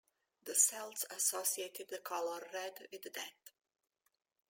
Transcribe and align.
The 0.45 0.55
Celts 0.55 1.05
associated 1.11 1.89
the 1.89 1.99
colour 1.99 2.47
red 2.53 2.87
with 2.91 3.13
death. 3.13 3.51